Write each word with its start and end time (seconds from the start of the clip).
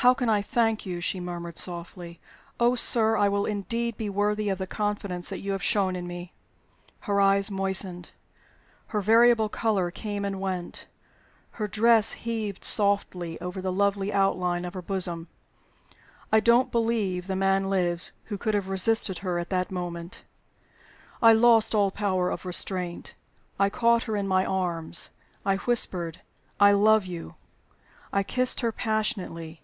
"How 0.00 0.12
can 0.12 0.28
I 0.28 0.42
thank 0.42 0.84
you?" 0.84 1.00
she 1.00 1.20
murmured, 1.20 1.56
softly. 1.56 2.20
"Oh, 2.60 2.74
sir, 2.74 3.16
I 3.16 3.30
will 3.30 3.46
indeed 3.46 3.96
be 3.96 4.10
worthy 4.10 4.50
of 4.50 4.58
the 4.58 4.66
confidence 4.66 5.30
that 5.30 5.38
you 5.38 5.52
have 5.52 5.62
shown 5.62 5.96
in 5.96 6.06
me!" 6.06 6.34
Her 7.00 7.18
eyes 7.18 7.50
moistened; 7.50 8.10
her 8.88 9.00
variable 9.00 9.48
color 9.48 9.90
came 9.90 10.22
and 10.26 10.38
went; 10.38 10.86
her 11.52 11.66
dress 11.66 12.12
heaved 12.12 12.62
softly 12.62 13.40
over 13.40 13.62
the 13.62 13.72
lovely 13.72 14.12
outline 14.12 14.66
of 14.66 14.74
her 14.74 14.82
bosom. 14.82 15.28
I 16.30 16.40
don't 16.40 16.70
believe 16.70 17.26
the 17.26 17.34
man 17.34 17.70
lives 17.70 18.12
who 18.24 18.36
could 18.36 18.52
have 18.52 18.68
resisted 18.68 19.20
her 19.20 19.38
at 19.38 19.48
that 19.48 19.70
moment. 19.70 20.24
I 21.22 21.32
lost 21.32 21.74
all 21.74 21.90
power 21.90 22.28
of 22.30 22.44
restraint; 22.44 23.14
I 23.58 23.70
caught 23.70 24.02
her 24.02 24.14
in 24.14 24.28
my 24.28 24.44
arms; 24.44 25.08
I 25.46 25.56
whispered, 25.56 26.20
"I 26.60 26.72
love 26.72 27.06
you!" 27.06 27.36
I 28.12 28.22
kissed 28.22 28.60
her 28.60 28.70
passionately. 28.72 29.62